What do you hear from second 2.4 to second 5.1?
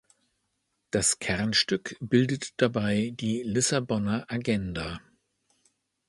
dabei die Lissabonner Agenda.